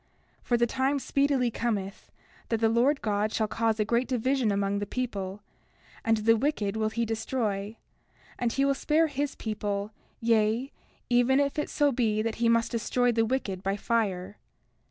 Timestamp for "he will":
8.51-8.73